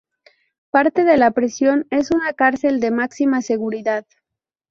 Parte 0.71 1.03
de 1.03 1.15
la 1.19 1.29
prisión 1.29 1.85
es 1.91 2.09
una 2.09 2.33
cárcel 2.33 2.79
de 2.79 2.89
máxima 2.89 3.43
seguridad. 3.43 4.03